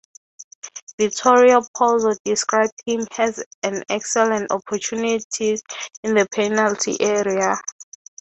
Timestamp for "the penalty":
6.01-6.99